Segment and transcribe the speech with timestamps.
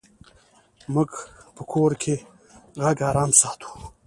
[0.93, 1.09] موږ
[1.55, 2.15] په کور کې
[2.83, 3.59] غږ آرام ساتو.